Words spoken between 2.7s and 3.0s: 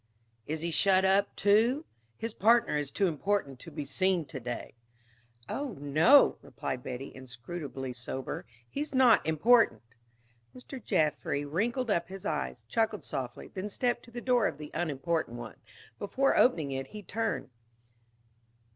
is